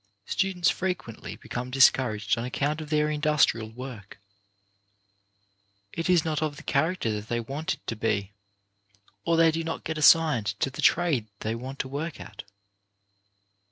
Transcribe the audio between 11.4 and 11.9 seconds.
they want to